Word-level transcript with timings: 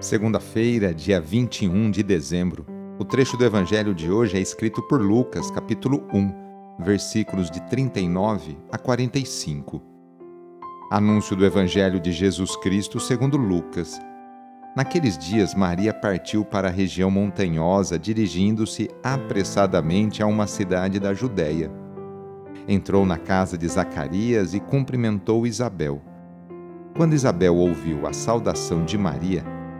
Segunda-feira, 0.00 0.94
dia 0.94 1.20
21 1.20 1.90
de 1.90 2.02
dezembro. 2.02 2.64
O 2.98 3.04
trecho 3.04 3.36
do 3.36 3.44
evangelho 3.44 3.94
de 3.94 4.10
hoje 4.10 4.38
é 4.38 4.40
escrito 4.40 4.80
por 4.88 4.98
Lucas, 4.98 5.50
capítulo 5.50 6.08
1, 6.10 6.82
versículos 6.82 7.50
de 7.50 7.60
39 7.68 8.56
a 8.72 8.78
45. 8.78 9.82
Anúncio 10.90 11.36
do 11.36 11.44
evangelho 11.44 12.00
de 12.00 12.12
Jesus 12.12 12.56
Cristo 12.56 12.98
segundo 12.98 13.36
Lucas. 13.36 14.00
Naqueles 14.74 15.18
dias, 15.18 15.54
Maria 15.54 15.92
partiu 15.92 16.46
para 16.46 16.68
a 16.68 16.72
região 16.72 17.10
montanhosa, 17.10 17.98
dirigindo-se 17.98 18.88
apressadamente 19.02 20.22
a 20.22 20.26
uma 20.26 20.46
cidade 20.46 20.98
da 20.98 21.12
Judéia. 21.12 21.70
Entrou 22.66 23.04
na 23.04 23.18
casa 23.18 23.58
de 23.58 23.68
Zacarias 23.68 24.54
e 24.54 24.60
cumprimentou 24.60 25.46
Isabel. 25.46 26.00
Quando 26.96 27.12
Isabel 27.12 27.54
ouviu 27.54 28.06
a 28.06 28.14
saudação 28.14 28.82
de 28.82 28.96
Maria, 28.96 29.59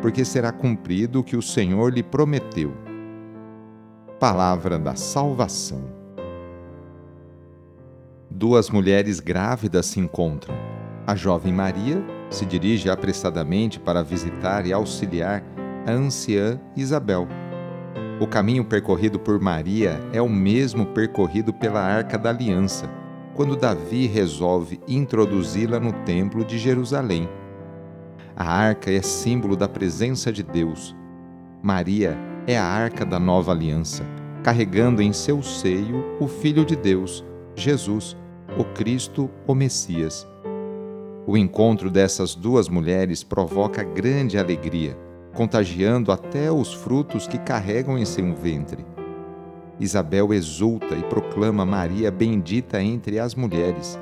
porque 0.00 0.24
será 0.24 0.52
cumprido 0.52 1.20
o 1.20 1.24
que 1.24 1.36
o 1.36 1.42
Senhor 1.42 1.92
lhe 1.92 2.02
prometeu. 2.02 2.72
Palavra 4.18 4.78
da 4.78 4.94
Salvação. 4.94 5.82
Duas 8.30 8.70
mulheres 8.70 9.20
grávidas 9.20 9.86
se 9.86 10.00
encontram. 10.00 10.54
A 11.06 11.16
jovem 11.16 11.52
Maria 11.52 12.04
se 12.30 12.44
dirige 12.44 12.90
apressadamente 12.90 13.80
para 13.80 14.02
visitar 14.02 14.66
e 14.66 14.72
auxiliar 14.72 15.42
a 15.86 15.92
anciã 15.92 16.60
Isabel. 16.76 17.26
O 18.20 18.26
caminho 18.26 18.64
percorrido 18.64 19.18
por 19.18 19.40
Maria 19.40 20.00
é 20.12 20.20
o 20.20 20.28
mesmo 20.28 20.86
percorrido 20.86 21.52
pela 21.52 21.80
Arca 21.80 22.18
da 22.18 22.30
Aliança, 22.30 22.90
quando 23.34 23.56
Davi 23.56 24.06
resolve 24.06 24.80
introduzi-la 24.86 25.78
no 25.80 25.92
Templo 26.04 26.44
de 26.44 26.58
Jerusalém 26.58 27.28
a 28.40 28.48
arca 28.48 28.88
é 28.88 29.02
símbolo 29.02 29.56
da 29.56 29.68
presença 29.68 30.30
de 30.30 30.44
Deus. 30.44 30.94
Maria 31.60 32.16
é 32.46 32.56
a 32.56 32.62
arca 32.64 33.04
da 33.04 33.18
nova 33.18 33.50
aliança, 33.50 34.04
carregando 34.44 35.02
em 35.02 35.12
seu 35.12 35.42
seio 35.42 36.04
o 36.20 36.28
Filho 36.28 36.64
de 36.64 36.76
Deus, 36.76 37.24
Jesus, 37.56 38.16
o 38.56 38.62
Cristo, 38.62 39.28
o 39.44 39.56
Messias. 39.56 40.24
O 41.26 41.36
encontro 41.36 41.90
dessas 41.90 42.36
duas 42.36 42.68
mulheres 42.68 43.24
provoca 43.24 43.82
grande 43.82 44.38
alegria, 44.38 44.96
contagiando 45.34 46.12
até 46.12 46.48
os 46.48 46.72
frutos 46.72 47.26
que 47.26 47.38
carregam 47.38 47.98
em 47.98 48.04
seu 48.04 48.32
ventre. 48.36 48.86
Isabel 49.80 50.32
exulta 50.32 50.94
e 50.94 51.02
proclama 51.02 51.66
Maria 51.66 52.08
bendita 52.08 52.80
entre 52.80 53.18
as 53.18 53.34
mulheres 53.34 53.98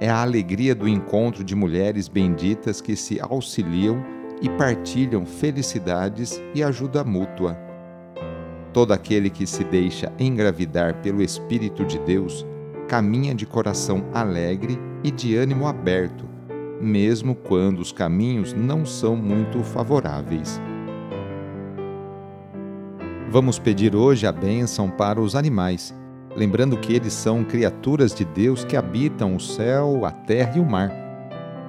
é 0.00 0.08
a 0.08 0.22
alegria 0.22 0.74
do 0.74 0.88
encontro 0.88 1.42
de 1.42 1.54
mulheres 1.54 2.08
benditas 2.08 2.80
que 2.80 2.94
se 2.94 3.20
auxiliam 3.20 4.02
e 4.40 4.48
partilham 4.48 5.26
felicidades 5.26 6.40
e 6.54 6.62
ajuda 6.62 7.02
mútua. 7.02 7.58
Todo 8.72 8.92
aquele 8.92 9.28
que 9.28 9.46
se 9.46 9.64
deixa 9.64 10.12
engravidar 10.18 11.02
pelo 11.02 11.22
Espírito 11.22 11.84
de 11.84 11.98
Deus 11.98 12.46
caminha 12.86 13.34
de 13.34 13.44
coração 13.44 14.04
alegre 14.14 14.78
e 15.02 15.10
de 15.10 15.36
ânimo 15.36 15.66
aberto, 15.66 16.24
mesmo 16.80 17.34
quando 17.34 17.80
os 17.80 17.90
caminhos 17.90 18.52
não 18.52 18.86
são 18.86 19.16
muito 19.16 19.62
favoráveis. 19.64 20.60
Vamos 23.30 23.58
pedir 23.58 23.96
hoje 23.96 24.26
a 24.26 24.32
bênção 24.32 24.88
para 24.88 25.20
os 25.20 25.34
animais 25.34 25.94
lembrando 26.38 26.78
que 26.78 26.94
eles 26.94 27.12
são 27.12 27.42
criaturas 27.42 28.14
de 28.14 28.24
Deus 28.24 28.64
que 28.64 28.76
habitam 28.76 29.34
o 29.34 29.40
céu, 29.40 30.04
a 30.04 30.12
terra 30.12 30.56
e 30.56 30.60
o 30.60 30.64
mar. 30.64 30.92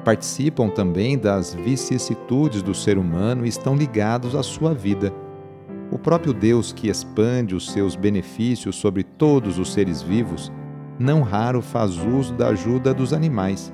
Participam 0.05 0.69
também 0.69 1.17
das 1.17 1.55
vicissitudes 1.55 2.61
do 2.61 2.75
ser 2.75 2.99
humano 2.99 3.45
e 3.45 3.49
estão 3.49 3.75
ligados 3.75 4.35
à 4.35 4.43
sua 4.43 4.73
vida. 4.75 5.11
O 5.91 5.97
próprio 5.97 6.33
Deus 6.33 6.71
que 6.71 6.87
expande 6.87 7.55
os 7.55 7.71
seus 7.71 7.95
benefícios 7.95 8.75
sobre 8.75 9.03
todos 9.03 9.57
os 9.57 9.73
seres 9.73 10.03
vivos, 10.03 10.51
não 10.99 11.23
raro 11.23 11.63
faz 11.63 11.97
uso 11.97 12.33
da 12.35 12.49
ajuda 12.49 12.93
dos 12.93 13.11
animais 13.11 13.73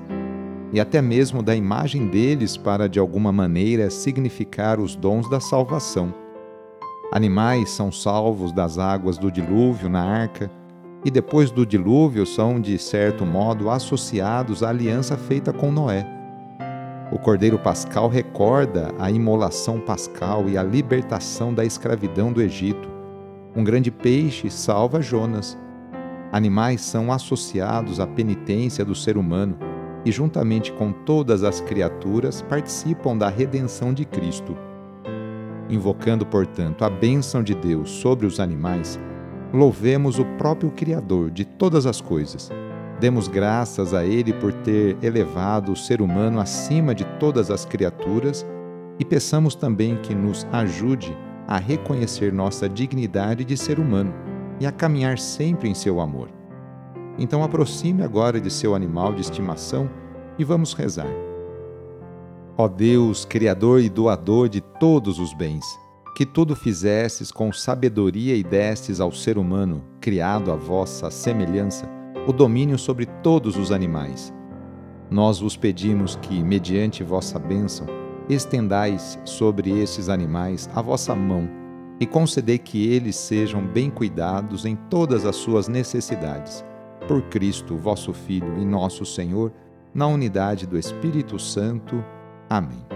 e 0.72 0.80
até 0.80 1.02
mesmo 1.02 1.42
da 1.42 1.54
imagem 1.54 2.06
deles 2.08 2.56
para 2.56 2.88
de 2.88 2.98
alguma 2.98 3.30
maneira 3.30 3.90
significar 3.90 4.80
os 4.80 4.96
dons 4.96 5.28
da 5.28 5.40
salvação. 5.40 6.12
Animais 7.12 7.70
são 7.70 7.92
salvos 7.92 8.52
das 8.52 8.78
águas 8.78 9.16
do 9.18 9.30
dilúvio 9.30 9.88
na 9.88 10.02
arca, 10.02 10.50
e 11.06 11.10
depois 11.10 11.52
do 11.52 11.64
dilúvio 11.64 12.26
são, 12.26 12.60
de 12.60 12.76
certo 12.76 13.24
modo, 13.24 13.70
associados 13.70 14.64
à 14.64 14.70
aliança 14.70 15.16
feita 15.16 15.52
com 15.52 15.70
Noé. 15.70 16.04
O 17.12 17.16
Cordeiro 17.16 17.56
Pascal 17.60 18.08
recorda 18.08 18.92
a 18.98 19.08
imolação 19.08 19.78
pascal 19.78 20.48
e 20.48 20.58
a 20.58 20.64
libertação 20.64 21.54
da 21.54 21.64
escravidão 21.64 22.32
do 22.32 22.42
Egito. 22.42 22.88
Um 23.54 23.62
grande 23.62 23.88
peixe 23.88 24.50
salva 24.50 25.00
Jonas. 25.00 25.56
Animais 26.32 26.80
são 26.80 27.12
associados 27.12 28.00
à 28.00 28.06
penitência 28.08 28.84
do 28.84 28.96
ser 28.96 29.16
humano 29.16 29.56
e, 30.04 30.10
juntamente 30.10 30.72
com 30.72 30.90
todas 30.90 31.44
as 31.44 31.60
criaturas, 31.60 32.42
participam 32.42 33.16
da 33.16 33.28
redenção 33.28 33.94
de 33.94 34.04
Cristo. 34.04 34.56
Invocando, 35.70 36.26
portanto, 36.26 36.84
a 36.84 36.90
bênção 36.90 37.44
de 37.44 37.54
Deus 37.54 37.90
sobre 37.90 38.26
os 38.26 38.40
animais, 38.40 38.98
louvemos 39.52 40.18
o 40.18 40.24
próprio 40.36 40.70
Criador 40.70 41.30
de 41.30 41.44
todas 41.44 41.86
as 41.86 42.00
coisas. 42.00 42.50
Demos 43.00 43.28
graças 43.28 43.92
a 43.92 44.04
Ele 44.04 44.32
por 44.32 44.52
ter 44.52 44.96
elevado 45.02 45.72
o 45.72 45.76
ser 45.76 46.00
humano 46.00 46.40
acima 46.40 46.94
de 46.94 47.04
todas 47.18 47.50
as 47.50 47.64
criaturas 47.64 48.46
e 48.98 49.04
peçamos 49.04 49.54
também 49.54 49.96
que 49.96 50.14
nos 50.14 50.46
ajude 50.52 51.16
a 51.46 51.58
reconhecer 51.58 52.32
nossa 52.32 52.68
dignidade 52.68 53.44
de 53.44 53.56
ser 53.56 53.78
humano 53.78 54.12
e 54.58 54.66
a 54.66 54.72
caminhar 54.72 55.18
sempre 55.18 55.68
em 55.68 55.74
seu 55.74 56.00
amor. 56.00 56.30
Então 57.18 57.42
aproxime 57.42 58.02
agora 58.02 58.40
de 58.40 58.50
seu 58.50 58.74
animal 58.74 59.12
de 59.12 59.20
estimação 59.20 59.88
e 60.38 60.44
vamos 60.44 60.72
rezar. 60.72 61.10
Ó 62.58 62.68
Deus, 62.68 63.24
Criador 63.24 63.80
e 63.80 63.88
doador 63.90 64.48
de 64.48 64.60
todos 64.60 65.18
os 65.18 65.34
bens, 65.34 65.64
que 66.16 66.24
tudo 66.24 66.56
fizestes 66.56 67.30
com 67.30 67.52
sabedoria 67.52 68.34
e 68.34 68.42
destes 68.42 69.00
ao 69.00 69.12
ser 69.12 69.36
humano, 69.36 69.84
criado 70.00 70.50
à 70.50 70.56
vossa 70.56 71.10
semelhança, 71.10 71.86
o 72.26 72.32
domínio 72.32 72.78
sobre 72.78 73.04
todos 73.22 73.54
os 73.54 73.70
animais. 73.70 74.32
Nós 75.10 75.40
vos 75.40 75.58
pedimos 75.58 76.16
que, 76.16 76.42
mediante 76.42 77.04
vossa 77.04 77.38
bênção, 77.38 77.86
estendais 78.30 79.18
sobre 79.26 79.70
estes 79.78 80.08
animais 80.08 80.70
a 80.74 80.80
vossa 80.80 81.14
mão, 81.14 81.50
e 82.00 82.06
conceder 82.06 82.60
que 82.60 82.88
eles 82.88 83.16
sejam 83.16 83.66
bem 83.66 83.90
cuidados 83.90 84.64
em 84.64 84.74
todas 84.74 85.26
as 85.26 85.36
suas 85.36 85.68
necessidades. 85.68 86.64
Por 87.06 87.20
Cristo, 87.24 87.76
vosso 87.76 88.14
Filho 88.14 88.56
e 88.58 88.64
nosso 88.64 89.04
Senhor, 89.04 89.52
na 89.92 90.06
unidade 90.06 90.66
do 90.66 90.78
Espírito 90.78 91.38
Santo. 91.38 92.02
Amém. 92.48 92.95